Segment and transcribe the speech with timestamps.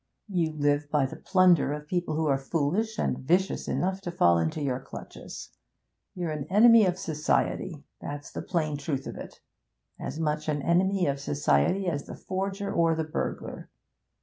[0.29, 4.39] You live by the plunder of people who are foolish and vicious enough to fall
[4.39, 5.51] into your clutches.
[6.15, 9.41] You're an enemy of society that's the plain truth of it;
[9.99, 13.69] as much an enemy of society as the forger or the burglar.